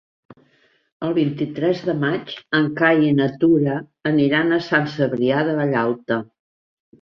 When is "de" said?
1.89-1.93, 5.51-5.55